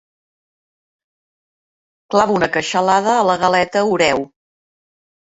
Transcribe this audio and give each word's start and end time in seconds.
Clavo 2.15 2.37
una 2.37 2.49
queixalada 2.55 3.13
a 3.19 3.27
la 3.31 3.37
galeta 3.45 3.85
oreo. 3.93 4.25